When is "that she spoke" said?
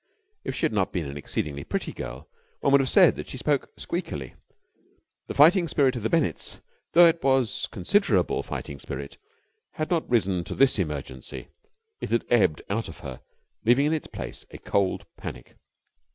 3.17-3.69